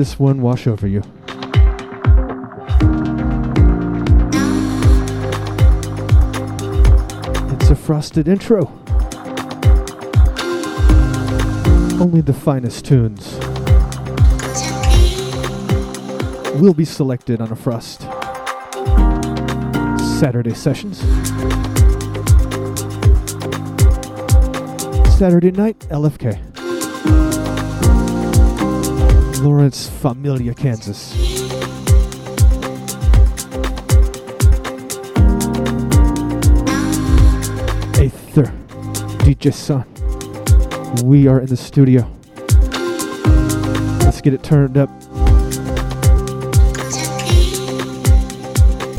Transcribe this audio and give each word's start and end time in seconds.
this 0.00 0.18
one 0.18 0.40
wash 0.40 0.66
over 0.66 0.86
you. 0.86 1.02
It's 7.52 7.68
a 7.68 7.76
frosted 7.76 8.26
intro. 8.26 8.60
Only 12.00 12.22
the 12.22 12.32
finest 12.32 12.86
tunes 12.86 13.34
will 16.58 16.72
be 16.72 16.86
selected 16.86 17.42
on 17.42 17.52
a 17.52 17.56
Frost 17.56 18.00
Saturday 20.18 20.54
sessions. 20.54 21.00
Saturday 25.18 25.50
night, 25.50 25.78
LFK. 25.90 26.49
Lawrence, 29.40 29.88
Familia, 29.88 30.52
Kansas. 30.52 31.14
Aether, 37.98 38.52
DJ 39.24 39.54
Sun. 39.54 39.86
We 41.04 41.26
are 41.26 41.40
in 41.40 41.46
the 41.46 41.56
studio. 41.56 42.06
Let's 44.04 44.20
get 44.20 44.34
it 44.34 44.42
turned 44.42 44.76
up. 44.76 44.90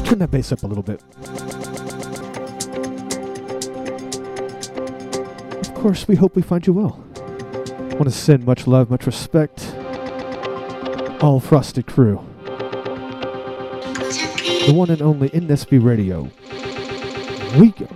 Turn 0.05 0.17
that 0.19 0.29
bass 0.31 0.51
up 0.51 0.63
a 0.63 0.67
little 0.67 0.81
bit. 0.81 1.03
Of 5.67 5.73
course, 5.75 6.07
we 6.07 6.15
hope 6.15 6.35
we 6.35 6.41
find 6.41 6.65
you 6.65 6.73
well. 6.73 7.03
Want 7.91 8.05
to 8.05 8.11
send 8.11 8.43
much 8.43 8.65
love, 8.65 8.89
much 8.89 9.05
respect, 9.05 9.70
all 11.21 11.39
Frosted 11.39 11.85
crew. 11.85 12.19
The 14.65 14.73
one 14.73 14.89
and 14.89 15.01
only 15.01 15.29
NSB 15.29 15.83
Radio. 15.83 16.29
We 17.59 17.71
go. 17.71 17.87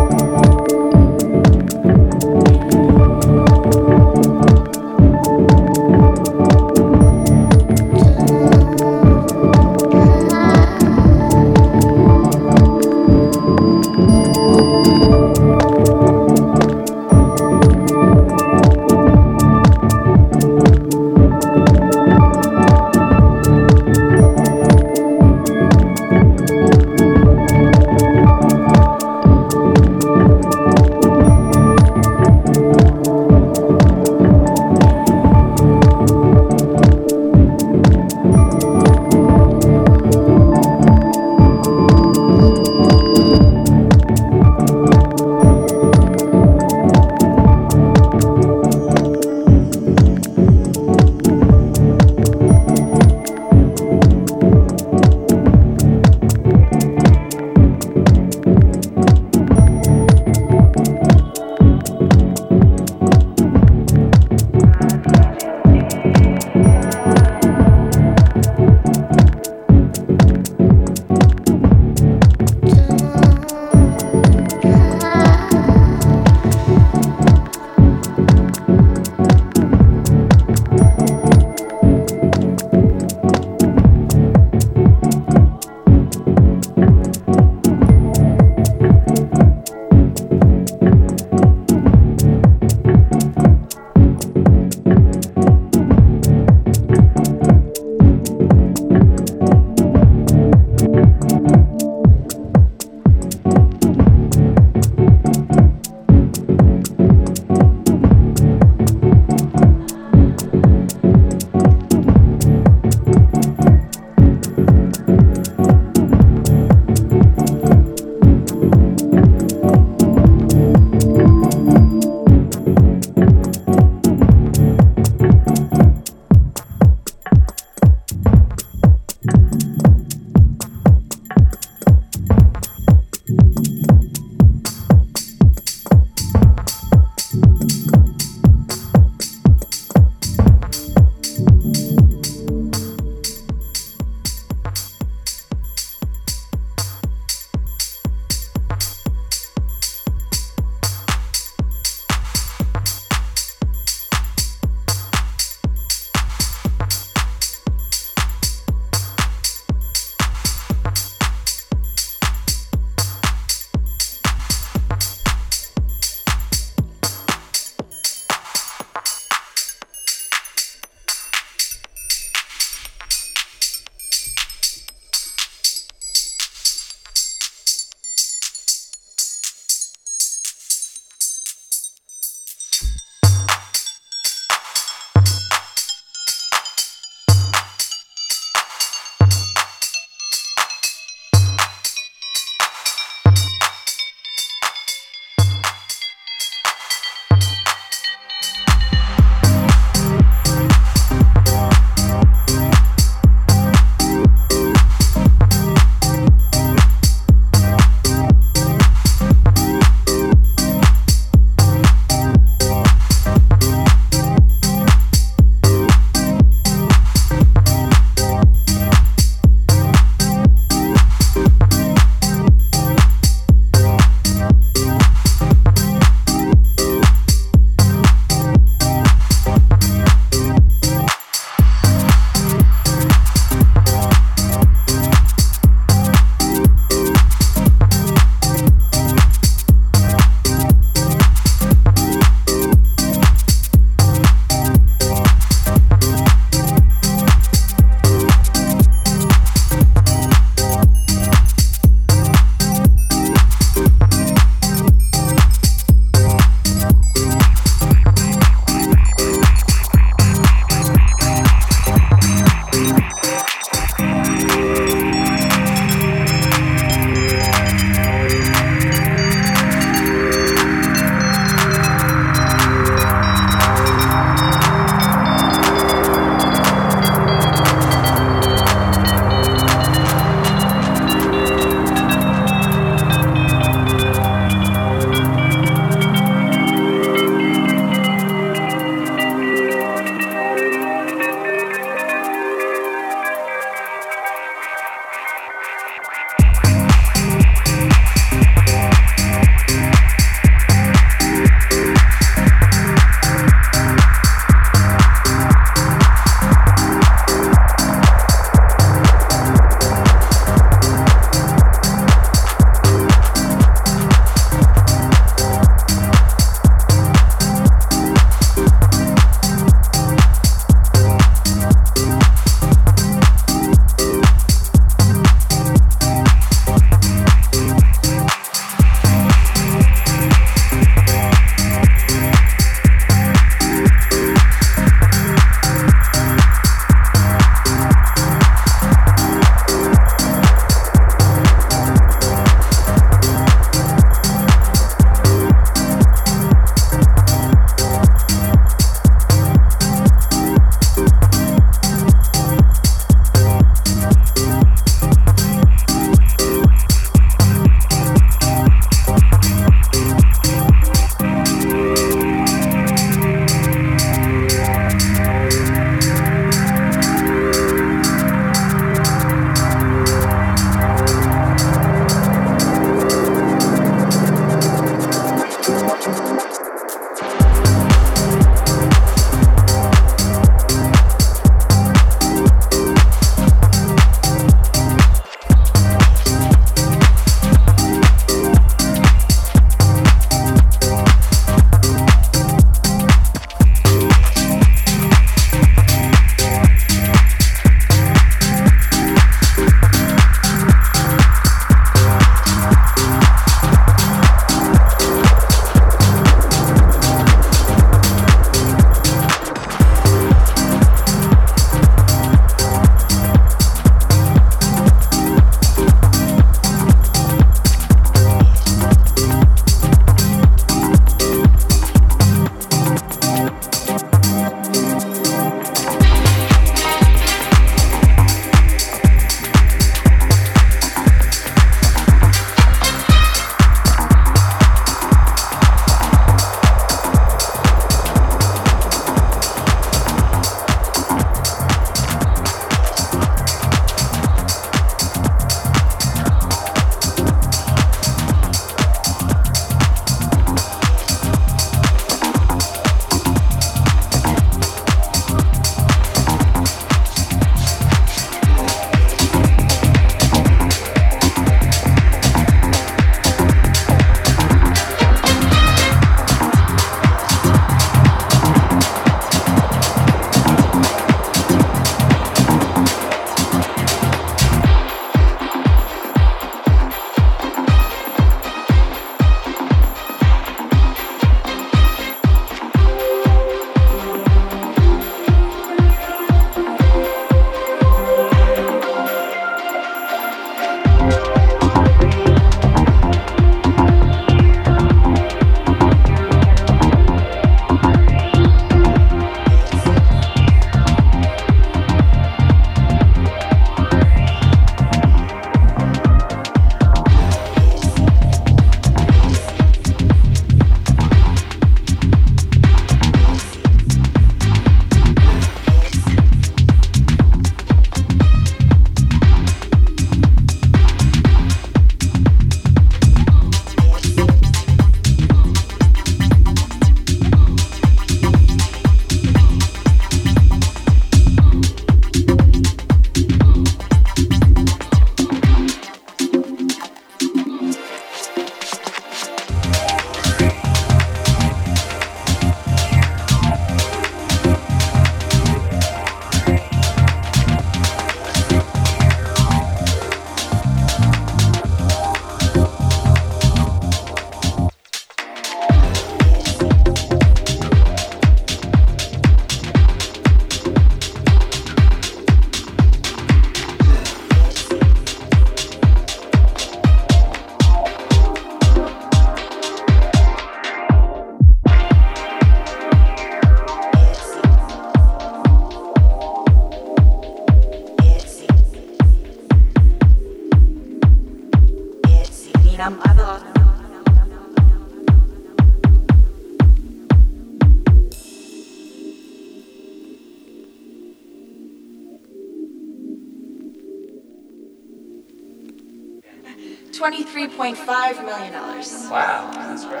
$23.5 597.06 598.24
million. 598.24 598.52
Wow, 598.52 599.50
that's 599.54 599.84
great. 599.84 600.00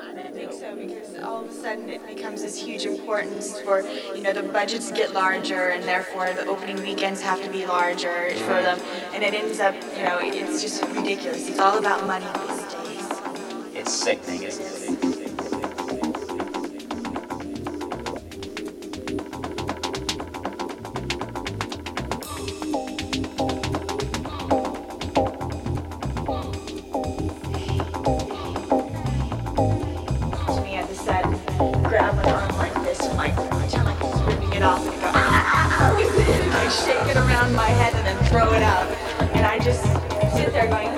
I 0.00 0.14
didn't 0.14 0.32
think 0.32 0.52
so 0.54 0.74
because 0.74 1.18
all 1.22 1.44
of 1.44 1.50
a 1.50 1.52
sudden 1.52 1.90
it 1.90 2.06
becomes 2.06 2.40
this 2.40 2.58
huge 2.58 2.86
importance 2.86 3.60
for 3.60 3.82
you 4.14 4.22
know 4.22 4.32
the 4.32 4.42
budgets 4.42 4.90
get 4.90 5.12
larger 5.12 5.68
and 5.68 5.84
therefore 5.84 6.32
the 6.32 6.46
opening 6.46 6.76
weekends 6.76 7.20
have 7.20 7.42
to 7.42 7.50
be 7.50 7.66
larger 7.66 8.30
for 8.30 8.62
them 8.62 8.80
and 9.12 9.22
it 9.22 9.34
ends 9.34 9.60
up 9.60 9.74
you 9.96 10.04
know 10.04 10.18
it's 10.22 10.62
just 10.62 10.82
ridiculous 10.94 11.46
it's 11.46 11.58
all 11.58 11.76
about 11.78 12.06
money 12.06 12.43
all 40.36 40.93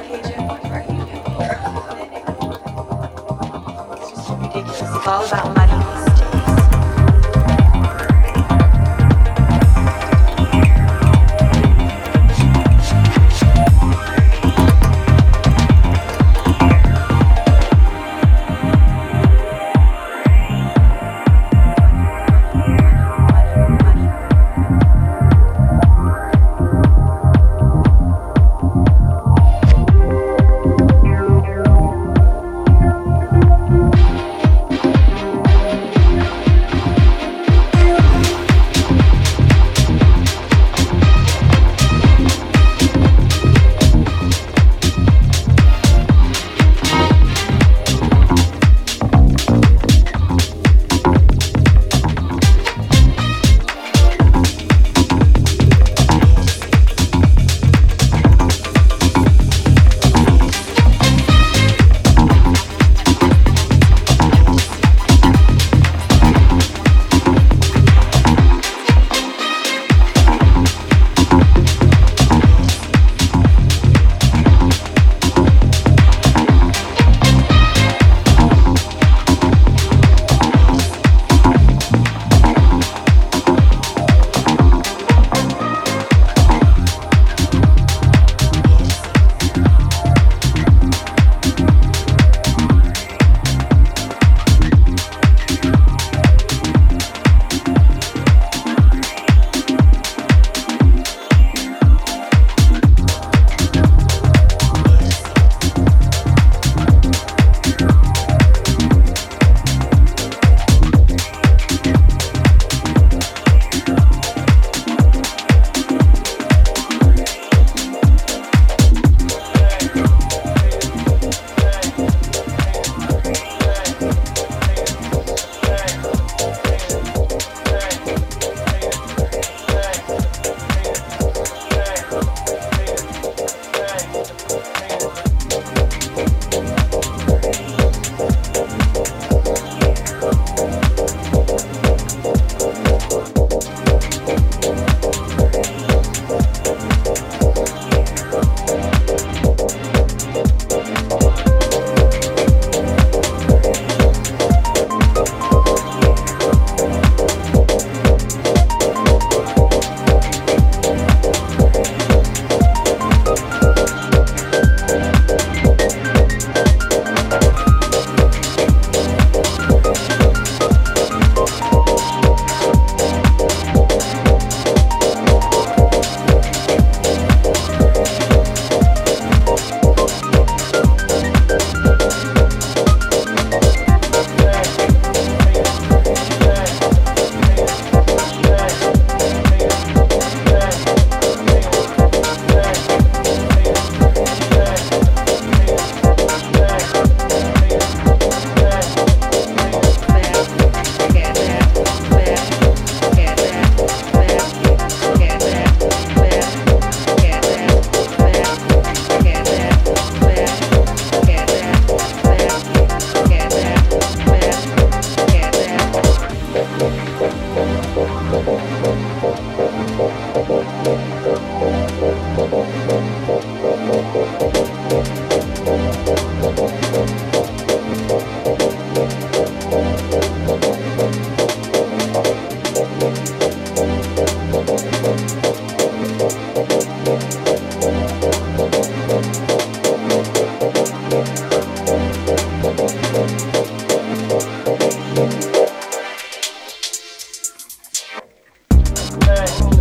next. 249.18 249.75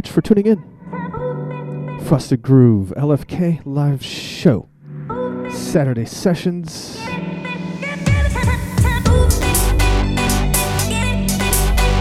much 0.00 0.10
for 0.10 0.22
tuning 0.22 0.46
in. 0.46 2.00
Frosted 2.06 2.40
Groove 2.40 2.90
LFK 2.96 3.60
live 3.66 4.02
show. 4.02 4.66
Saturday 5.50 6.06
sessions. 6.06 6.98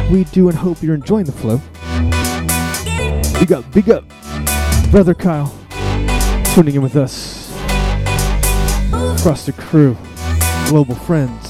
We 0.10 0.24
do 0.32 0.47
and 0.47 0.58
hope 0.58 0.82
you're 0.82 0.95
enjoying 0.95 1.26
the 1.26 1.34
flow. 1.34 1.60
Big 3.38 3.52
up, 3.52 3.70
big 3.74 3.89
up, 3.89 4.06
brother 4.91 5.14
Kyle, 5.14 5.54
tuning 6.54 6.76
in 6.76 6.82
with 6.82 6.95
us. 6.95 7.52
Frosted 9.22 9.58
Crew, 9.58 9.97
Global 10.70 10.95
Friends. 10.95 11.49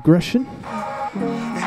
progression 0.00 0.46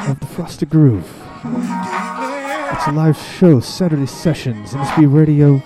of 0.08 0.20
the 0.20 0.26
Frosted 0.26 0.68
Groove. 0.68 1.08
It's 1.46 2.88
a 2.88 2.92
live 2.92 3.16
show, 3.16 3.60
Saturday 3.60 4.08
sessions, 4.08 4.72
MSB 4.72 5.14
Radio. 5.14 5.62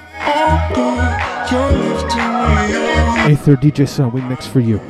Aether 3.25 3.55
DJ 3.55 3.87
sound 3.87 4.11
we 4.11 4.19
mix 4.19 4.45
for 4.45 4.59
you. 4.59 4.81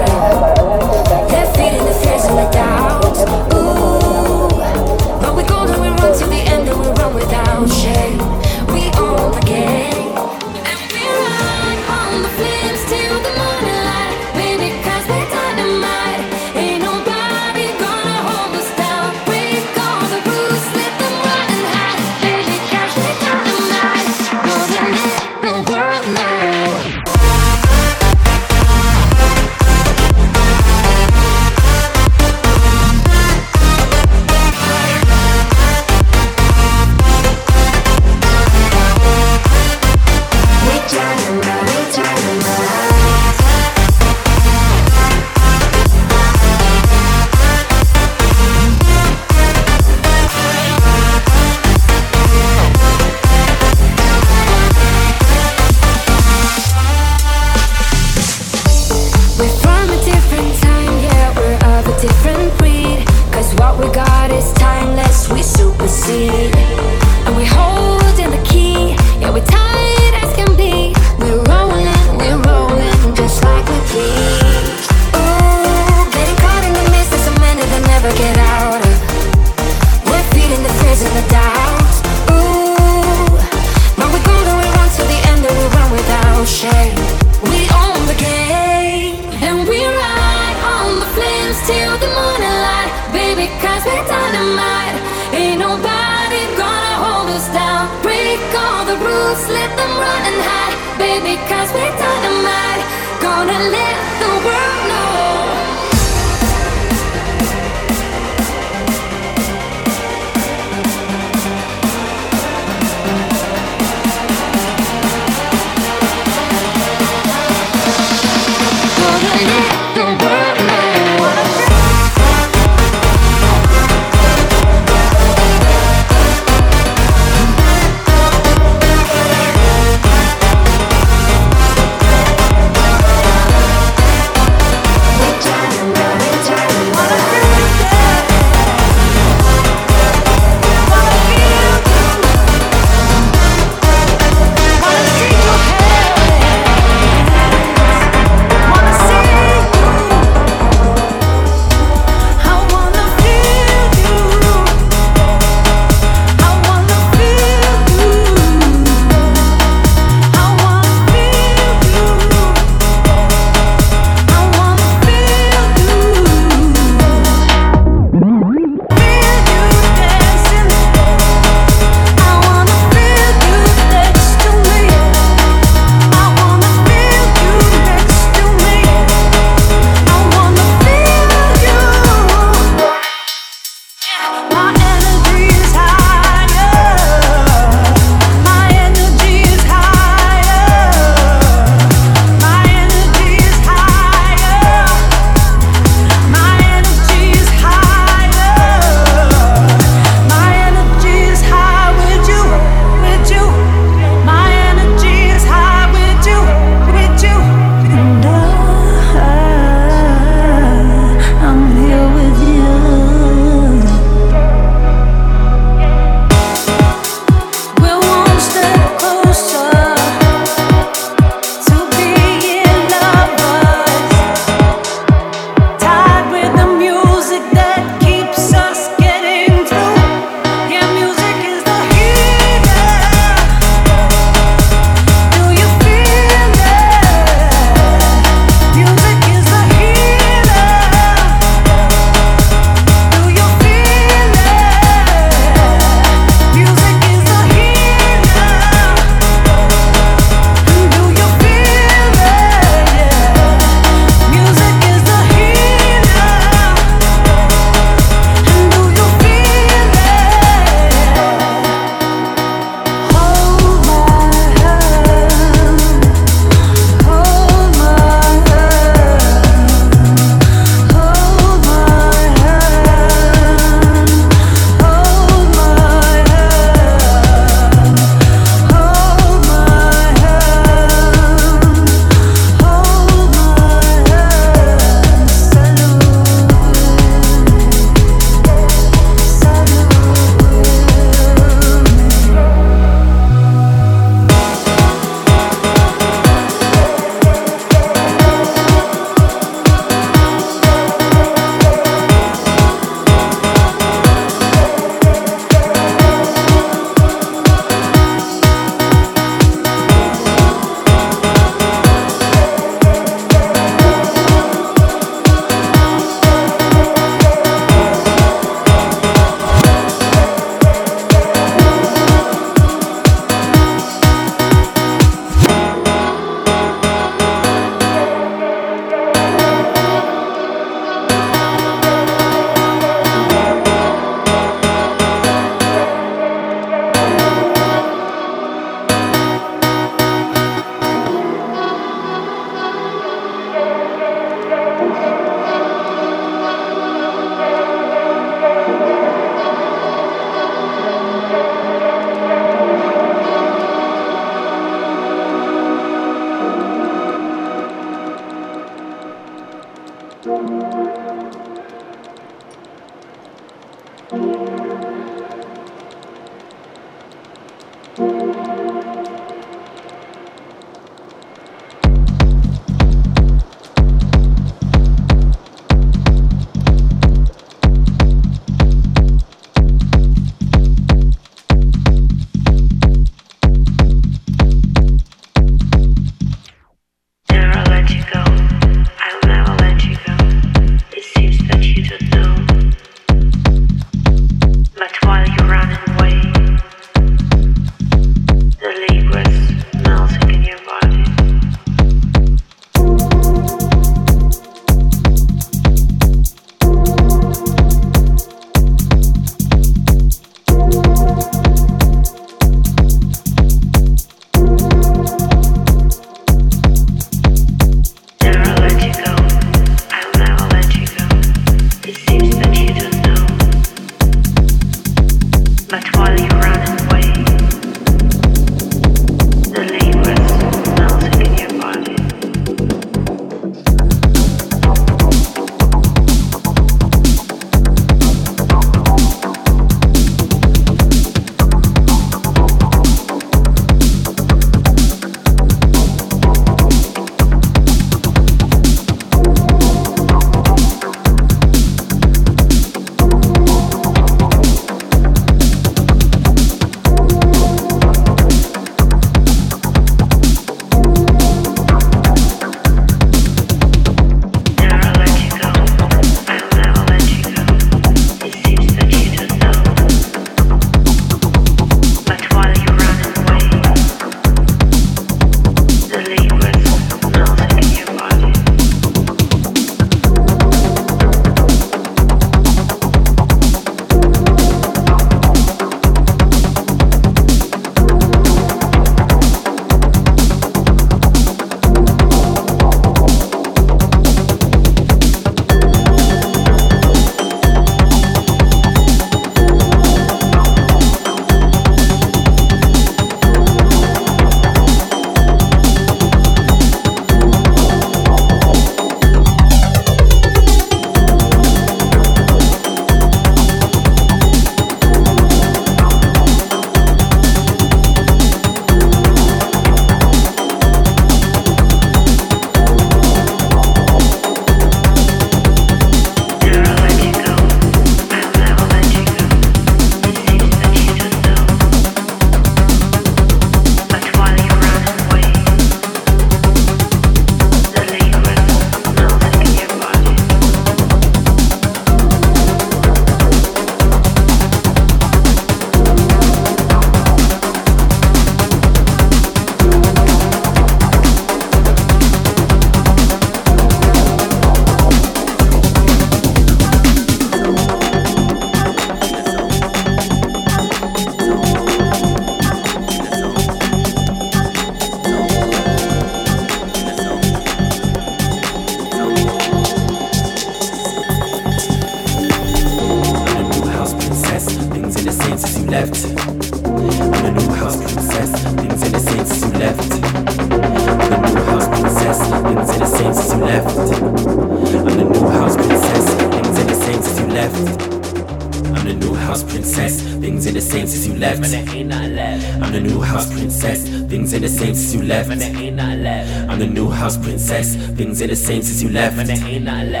original. 599.67 600.00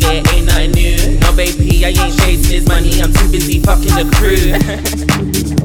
yeah, 0.00 0.32
ain't 0.32 0.46
nothing 0.46 0.72
new. 0.72 1.18
No, 1.20 1.32
baby, 1.34 1.84
I 1.84 1.88
ain't 1.88 2.18
chasing 2.20 2.50
his 2.50 2.66
money, 2.66 3.00
I'm 3.02 3.12
too 3.12 3.30
busy 3.30 3.60
fucking 3.60 3.94
the 3.94 4.04
crew. 4.16 4.52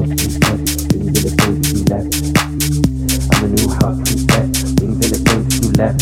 I'm 3.32 3.54
new 3.54 3.68
house 3.68 4.00
princess, 4.04 4.72
things 4.74 4.98
the 4.98 5.16
same 5.26 5.50
since 5.50 5.64
you 5.64 5.70
left. 5.72 6.00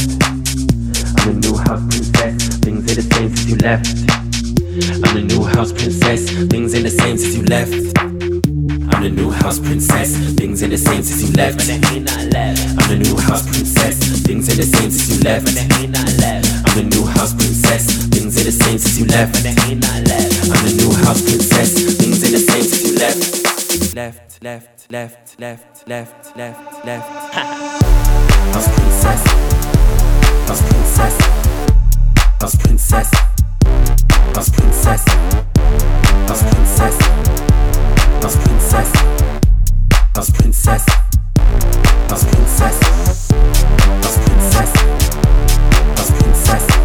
I'm 1.20 1.40
new 1.40 1.56
house 1.56 1.82
princess, 1.88 2.58
things 2.58 2.84
the 2.94 3.02
same 3.02 3.28
since 3.34 3.48
you 3.48 3.56
left. 3.56 3.86
I'm 5.06 5.26
new 5.26 5.42
house 5.44 5.72
princess, 5.72 6.30
things 6.48 6.74
ain't 6.74 6.84
the 6.84 6.90
same 6.90 7.18
since 7.18 7.34
you 7.36 7.42
left. 7.44 7.91
I'm 9.02 9.16
the 9.16 9.22
new 9.22 9.30
house 9.32 9.58
princess. 9.58 10.14
Things 10.38 10.62
are 10.62 10.68
the 10.68 10.78
same 10.78 11.02
since 11.02 11.28
you 11.28 11.32
left. 11.34 11.68
I'm 11.68 11.80
the 11.82 12.98
new 13.02 13.16
house 13.16 13.42
princess. 13.42 13.98
Things 14.22 14.48
are 14.48 14.54
the 14.54 14.62
same 14.62 14.92
since 14.92 15.18
you 15.18 15.24
left. 15.24 15.48
I'm 15.48 16.70
the 16.78 16.84
new 16.86 17.04
house 17.06 17.34
princess. 17.34 18.06
Things 18.14 18.40
are 18.40 18.44
the 18.44 18.52
same 18.52 18.78
since 18.78 19.00
you 19.00 19.06
left. 19.06 19.34
I'm 19.42 20.62
the 20.62 20.74
new 20.78 20.94
house 21.02 21.20
princess. 21.20 21.74
Things 21.98 22.22
are 22.22 22.30
the 22.30 22.38
same 22.38 22.62
since 22.62 22.86
you 22.86 22.94
left. 22.94 23.96
Left, 23.96 24.40
left, 24.40 24.92
left, 24.92 25.40
left, 25.40 25.88
left, 25.88 26.36
left, 26.36 26.86
left. 26.86 27.34
House 28.54 28.68
princess. 28.70 29.26
House 30.46 30.62
princess. 30.62 31.14
House 32.38 32.54
princess. 32.54 33.10
House 34.30 34.48
princess. 34.48 35.04
House 36.28 36.42
princess. 36.54 37.41
Nas 38.22 38.36
princess. 38.36 38.92
Nas 40.14 40.30
princess. 40.30 40.86
Nas 42.08 42.24
princess. 42.24 42.78
Nas 44.00 44.18
princess. 44.18 44.72
Princess. 46.20 46.81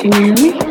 Can 0.00 0.12
you 0.12 0.34
hear 0.34 0.54
me? 0.54 0.69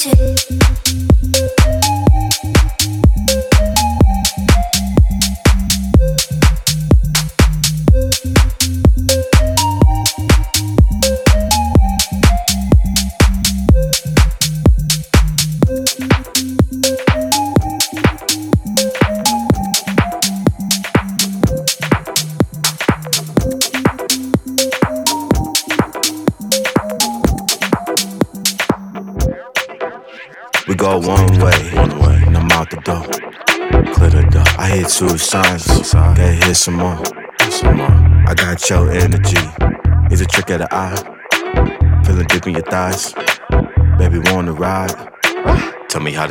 too. 0.00 1.59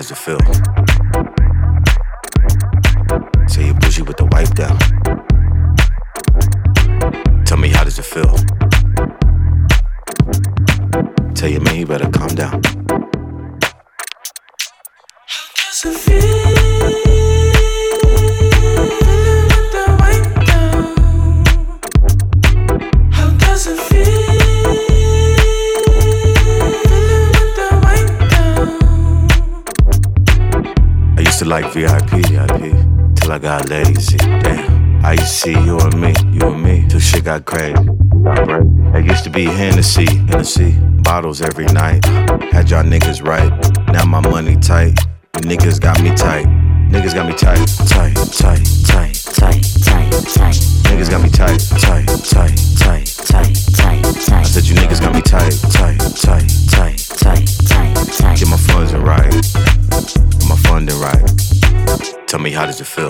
Tell 0.10 0.34
me, 0.34 0.39
got 37.40 37.46
crazy. 37.46 37.90
I 38.94 39.00
used 39.00 39.24
to 39.24 39.30
be 39.30 39.46
Hennessy, 39.46 40.06
Hennessy, 40.06 40.76
bottles 41.04 41.42
every 41.42 41.66
night. 41.66 42.06
Had 42.52 42.70
y'all 42.70 42.84
niggas 42.84 43.26
right, 43.26 43.52
now 43.92 44.06
my 44.06 44.22
money 44.22 44.56
tight. 44.56 44.98
You 45.36 45.42
niggas 45.42 45.80
got 45.80 46.02
me 46.02 46.10
tight, 46.16 46.46
niggas 46.90 47.14
got 47.14 47.28
me 47.28 47.34
tight, 47.34 47.66
tight, 47.88 48.16
tight, 48.16 48.66
tight, 48.86 49.14
tight, 49.16 49.64
tight, 49.84 50.12
tight. 50.36 50.56
Niggas 50.90 51.10
got 51.10 51.22
me 51.22 51.30
tight, 51.30 51.60
tight, 51.80 52.08
tight, 52.24 52.58
tight, 52.78 53.08
tight, 53.26 53.56
tight, 53.76 54.04
tight. 54.04 54.32
I 54.32 54.44
said 54.44 54.66
you 54.66 54.76
niggas 54.76 55.02
got 55.02 55.14
me 55.14 55.22
tight, 55.22 55.54
tight, 55.72 56.00
tight, 56.00 56.50
tight, 56.70 57.00
tight, 57.18 57.48
tight, 57.68 57.96
tight. 58.18 58.40
Get 58.40 58.50
my 58.50 58.58
funds 58.58 58.94
right, 58.94 59.32
get 59.32 60.50
my 60.50 60.58
funding 60.68 61.00
right. 61.00 62.28
Tell 62.28 62.40
me 62.40 62.52
how 62.52 62.66
does 62.66 62.82
it 62.82 62.88
feel? 62.88 63.09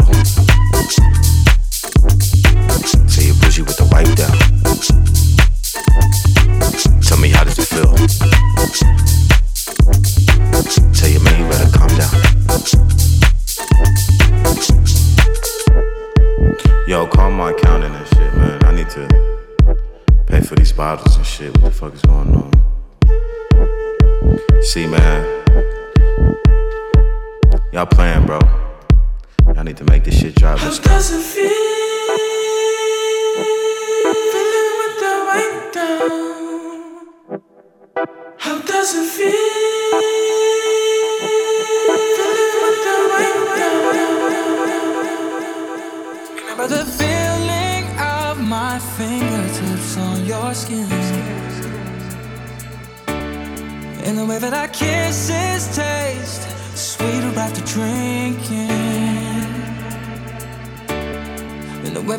Need 29.69 29.77
to 29.77 29.83
make 29.83 30.03
this 30.03 30.19
shit 30.19 30.33
drop. 30.33 30.57
How 30.57 30.75
does 30.79 31.11
it 31.11 31.21
feel? 31.21 31.58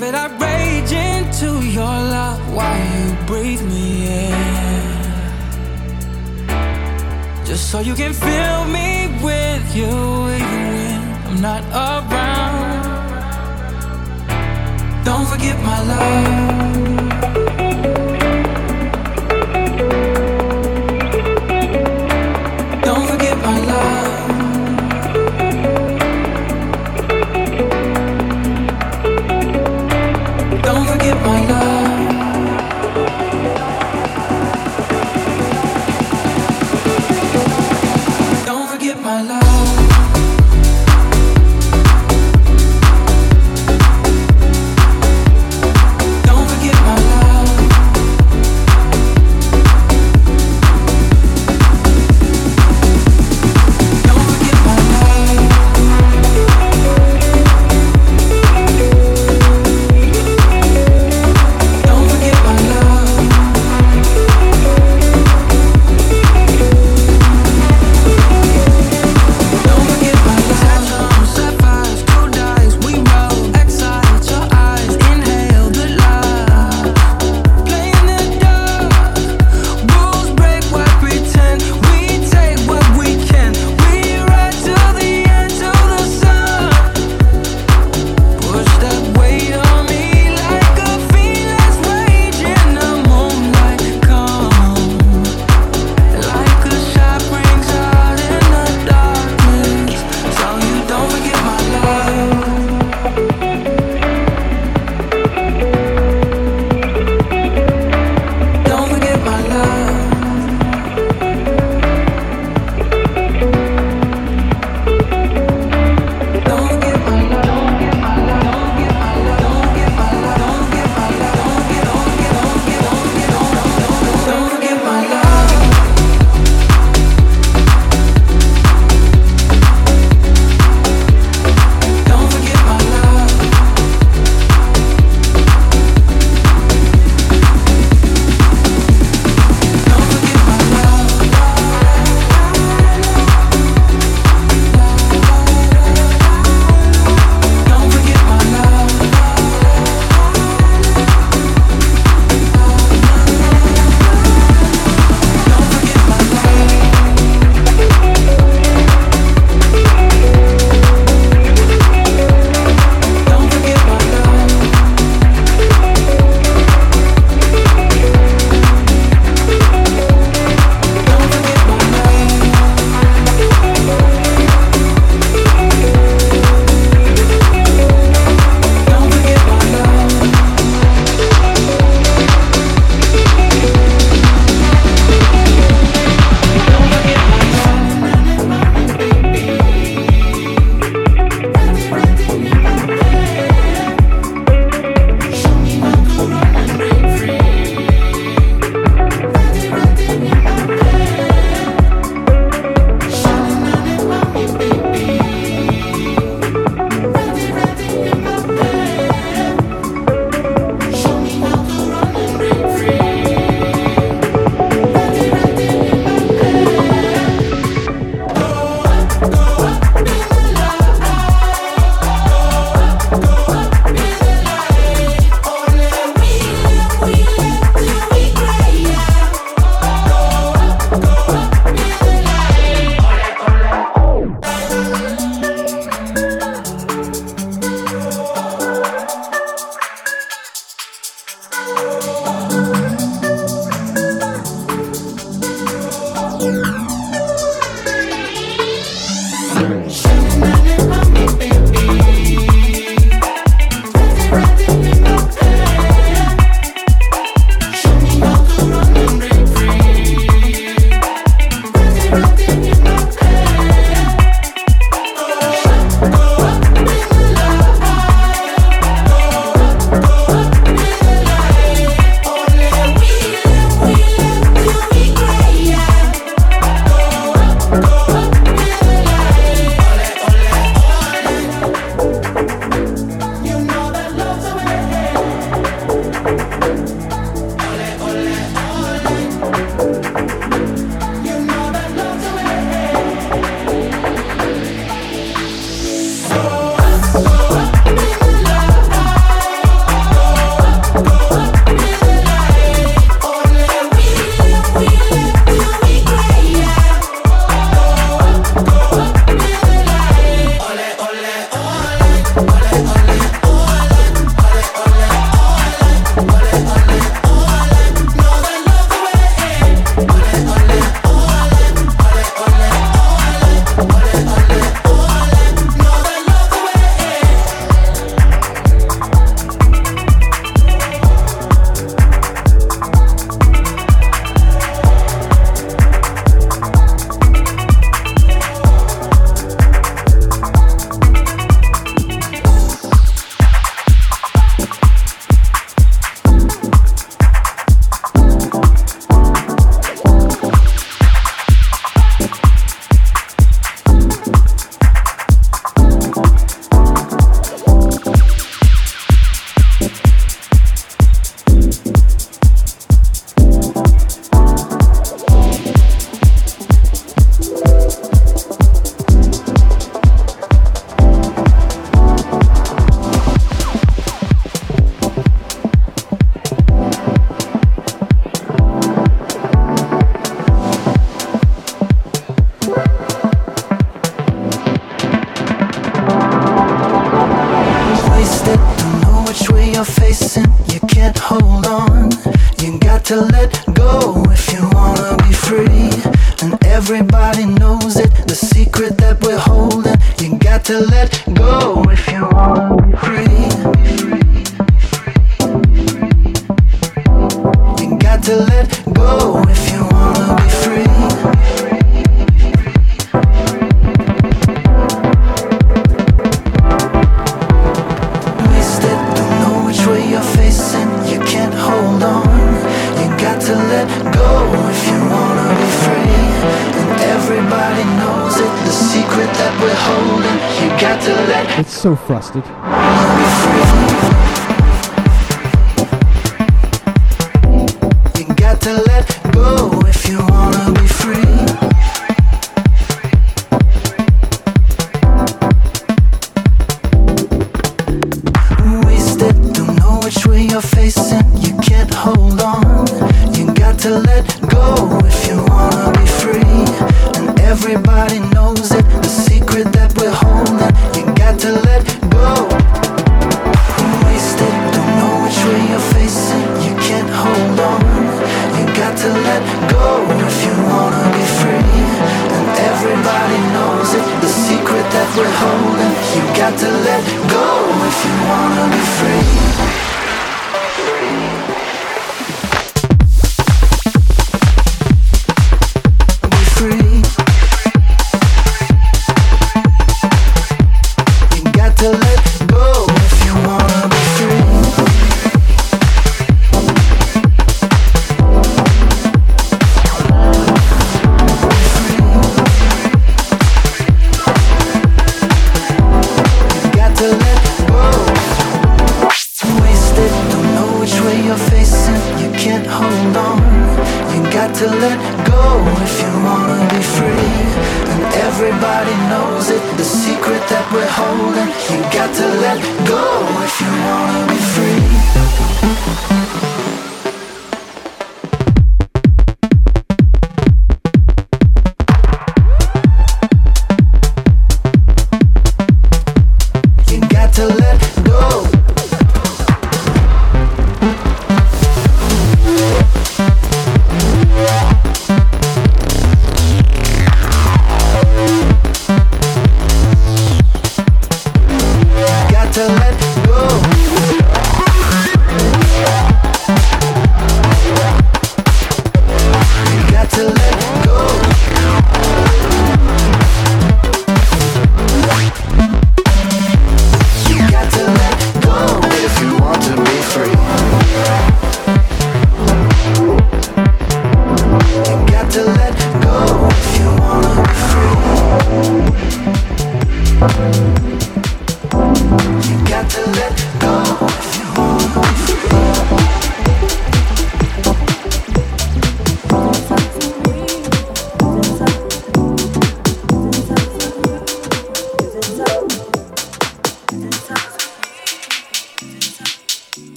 Way 0.00 0.10
that 0.12 0.30
I 0.30 0.36
rage 0.38 0.92
into 0.92 1.62
your 1.68 1.84
love 1.84 2.40
while 2.54 2.78
you 2.94 3.14
breathe 3.26 3.62
me 3.62 4.06
in. 4.08 4.32
Just 7.44 7.70
so 7.70 7.80
you 7.80 7.94
can 7.94 8.14
fill 8.14 8.64
me 8.64 9.08
with 9.22 9.76
you 9.76 9.84
even 9.84 10.62
when 10.72 11.02
I'm 11.26 11.40
not 11.42 11.62
around. 11.84 12.84
Don't 15.04 15.26
forget 15.26 15.62
my 15.62 15.82
love. 15.82 16.89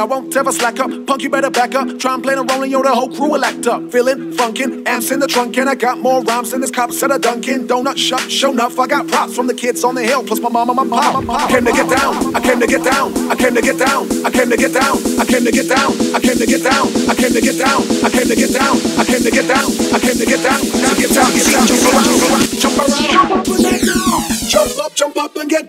I 0.00 0.04
won't 0.04 0.36
ever 0.36 0.52
slack 0.52 0.78
up. 0.80 0.90
Punk, 1.06 1.22
you 1.22 1.30
better 1.30 1.50
back 1.50 1.74
up. 1.74 1.98
Try 1.98 2.14
and 2.14 2.22
play 2.22 2.34
a 2.34 2.42
role 2.42 2.62
and 2.62 2.70
yo, 2.70 2.82
the 2.82 2.94
whole 2.94 3.08
crew 3.08 3.30
will 3.30 3.44
act 3.44 3.66
up. 3.66 3.90
Feeling, 3.90 4.32
funkin', 4.32 4.86
amps 4.86 5.10
in 5.10 5.20
the 5.20 5.26
trunk, 5.26 5.56
and 5.58 5.68
I 5.68 5.74
got 5.74 5.98
more 5.98 6.22
rhymes 6.22 6.50
than 6.50 6.60
this 6.60 6.70
cop 6.70 6.92
said 6.92 7.10
a 7.10 7.18
Dunkin' 7.18 7.66
Donut 7.66 7.96
shop. 7.96 8.20
Show 8.20 8.52
enough, 8.52 8.78
I 8.78 8.86
got 8.86 9.08
props 9.08 9.34
from 9.34 9.46
the 9.46 9.54
kids 9.54 9.84
on 9.84 9.94
the 9.94 10.02
hill, 10.02 10.22
plus 10.24 10.40
my 10.40 10.48
mama, 10.48 10.74
my 10.74 10.86
pop. 10.86 11.28
I 11.28 11.50
came 11.50 11.64
to 11.64 11.72
get 11.72 11.88
down, 11.88 12.34
I 12.34 12.40
came 12.40 12.60
to 12.60 12.66
get 12.66 12.84
down, 12.84 13.12
I 13.30 13.34
came 13.34 13.54
to 13.54 13.62
get 13.62 13.78
down, 13.78 14.06
I 14.24 14.30
came 14.30 14.50
to 14.50 14.56
get 14.56 14.72
down, 14.72 14.96
I 15.20 15.26
came 15.28 15.44
to 15.44 15.50
get 15.50 15.68
down, 15.68 15.92
I 16.18 16.24
came 16.24 16.38
to 16.38 16.46
get 16.46 16.62
down, 16.62 16.90
I 17.06 17.14
came 17.14 17.32
to 17.32 17.40
get 17.40 17.58
down, 17.58 17.80
I 18.04 18.10
came 18.10 18.28
to 18.28 18.36
get 18.36 18.52
down, 18.52 18.76
I 18.98 19.04
came 19.04 19.22
to 19.22 19.30
get 19.30 19.48
down, 19.48 19.70
I 19.94 19.98
came 19.98 20.18
to 20.18 20.26
get 20.26 20.42
down, 20.42 20.60
get 21.00 21.10
down, 21.14 21.30
get 21.32 21.46
down, 21.46 21.66
jump 21.66 21.86
around, 21.88 22.52
jump 22.60 22.76
around, 22.76 23.44
jump 24.48 24.78
up, 24.84 24.94
jump 24.94 25.16
up 25.16 25.36
and 25.36 25.50
get 25.50 25.65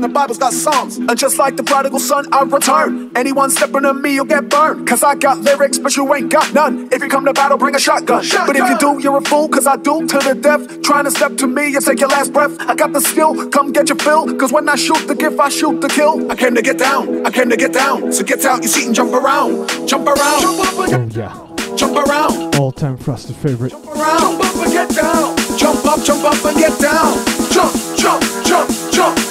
got 0.00 0.12
more 0.12 0.20
rhymes 0.20 0.30
than 0.30 0.30
the 0.30 0.30
Bible's 0.30 0.38
got 0.38 0.52
songs. 0.52 0.98
And 0.98 1.18
just 1.18 1.38
like 1.38 1.56
the 1.56 1.62
prodigal 1.62 1.98
son, 2.00 2.26
I 2.32 2.42
return. 2.42 3.10
Anyone 3.16 3.50
stepping 3.50 3.84
on 3.84 4.02
me, 4.02 4.14
you'll 4.14 4.24
get 4.24 4.48
burned. 4.48 4.86
Cause 4.86 5.02
I 5.02 5.14
got 5.14 5.38
lyrics, 5.38 5.78
but 5.78 5.96
you 5.96 6.14
ain't 6.14 6.30
got 6.30 6.52
none. 6.54 6.88
If 6.92 7.02
you 7.02 7.08
come 7.08 7.24
to 7.26 7.32
battle, 7.32 7.58
bring 7.58 7.74
a 7.74 7.78
shotgun. 7.78 8.24
But 8.46 8.56
if 8.56 8.68
you 8.68 8.78
do, 8.78 9.00
you're 9.02 9.18
a 9.18 9.22
fool, 9.22 9.48
cause 9.48 9.66
I 9.66 9.76
do 9.76 10.06
to 10.06 10.18
the 10.18 10.34
death. 10.34 10.82
Trying 10.82 11.04
to 11.04 11.10
step 11.10 11.36
to 11.38 11.46
me, 11.46 11.68
you 11.68 11.80
take 11.80 12.00
your 12.00 12.08
last 12.08 12.32
breath. 12.32 12.56
I 12.60 12.74
got 12.74 12.92
the 12.92 13.00
skill, 13.00 13.48
come 13.50 13.72
get 13.72 13.88
your 13.88 13.98
fill. 13.98 14.34
Cause 14.36 14.52
when 14.52 14.68
I 14.68 14.76
shoot 14.76 15.06
the 15.06 15.14
gift, 15.14 15.38
I 15.38 15.48
shoot 15.48 15.80
the 15.80 15.88
kill. 15.88 16.30
I 16.30 16.36
came 16.36 16.54
to 16.54 16.62
get 16.62 16.78
down, 16.78 17.26
I 17.26 17.30
came 17.30 17.50
to 17.50 17.56
get 17.56 17.72
down. 17.72 18.12
So 18.12 18.24
get 18.24 18.44
out 18.44 18.62
your 18.62 18.68
seat 18.68 18.86
and 18.86 18.94
jump 18.94 19.12
around. 19.12 19.68
Jump 19.88 20.06
around. 20.06 20.40
Jump 20.40 20.60
up 20.60 20.88
and 20.92 21.16
yeah. 21.16 21.76
jump 21.76 21.96
around. 21.96 22.56
All 22.56 22.72
time 22.72 22.96
frosted 22.96 23.36
favorite. 23.36 23.70
Jump 23.70 23.86
around. 23.86 24.20
Jump 24.20 24.44
up 24.44 24.56
and 24.64 24.72
get 24.72 24.88
down. 24.90 25.36
Jump 25.58 25.84
up, 25.84 26.02
jump 26.04 26.24
up 26.24 26.44
and 26.44 26.56
get 26.56 26.78
down. 26.80 27.16
Jump, 27.52 27.74
jump, 27.98 28.22
jump, 28.46 28.70
jump, 28.92 28.92
jump, 28.92 29.16
jump 29.16 29.29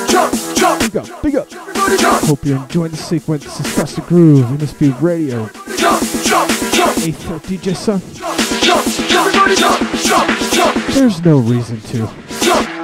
big 0.92 0.98
up, 0.98 1.22
big 1.22 1.36
up. 1.36 1.48
Hope 2.24 2.44
you're 2.44 2.58
enjoying 2.58 2.92
the 2.92 2.98
sequence. 2.98 3.46
It's 3.46 3.76
Dusty 3.76 4.02
Groove, 4.04 4.46
MSB 4.46 5.00
Radio. 5.02 5.46
8th 5.46 7.40
DJ 7.46 7.76
Sun. 7.76 8.02
There's 10.94 11.24
no 11.24 11.40
reason 11.40 11.80
to. 11.82 12.79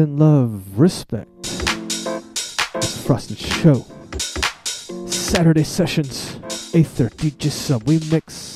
Just 0.00 0.08
send 0.08 0.18
love, 0.18 0.78
respect. 0.78 1.28
It's 2.76 3.06
Frosted 3.06 3.38
Show. 3.38 3.84
Saturday 5.06 5.64
sessions, 5.64 6.36
Aether 6.74 7.10
DJ 7.10 7.50
Sub. 7.50 7.82
We 7.86 8.00
mix. 8.10 8.54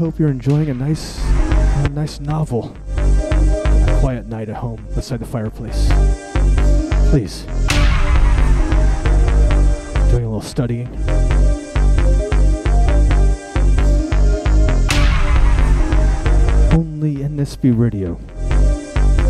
Hope 0.00 0.18
you're 0.18 0.30
enjoying 0.30 0.70
a 0.70 0.72
nice, 0.72 1.22
a 1.84 1.88
nice 1.90 2.20
novel. 2.20 2.74
A 2.96 3.98
quiet 4.00 4.24
night 4.28 4.48
at 4.48 4.56
home 4.56 4.82
beside 4.94 5.18
the 5.20 5.26
fireplace. 5.26 5.88
Please. 7.10 7.42
Doing 10.10 10.24
a 10.24 10.30
little 10.30 10.40
studying. 10.40 10.86
Only 16.72 17.16
NSB 17.16 17.78
Radio. 17.78 18.18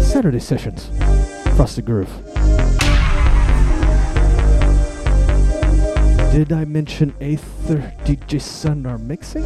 Saturday 0.05 0.39
sessions. 0.39 0.89
Frosted 1.57 1.85
Groove. 1.85 2.13
Did 6.33 6.53
I 6.53 6.65
mention 6.65 7.13
Aether 7.21 7.93
DJ 8.05 8.41
Sun 8.41 8.87
are 8.87 8.99
mixing? 8.99 9.45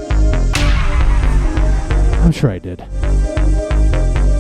I'm 2.25 2.33
sure 2.33 2.51
I 2.51 2.59
did. 2.59 2.79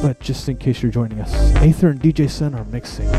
But 0.00 0.16
just 0.18 0.48
in 0.48 0.56
case 0.56 0.82
you're 0.82 0.90
joining 0.90 1.20
us, 1.20 1.34
Aether 1.56 1.90
and 1.90 2.00
DJ 2.00 2.30
Sun 2.30 2.54
are 2.54 2.64
mixing. 2.64 3.10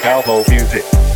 Calvo 0.00 0.42
music. 0.48 1.15